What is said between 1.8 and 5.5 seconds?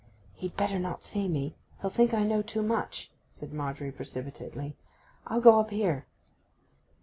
think I know too much,' said Margery precipitately. 'I'll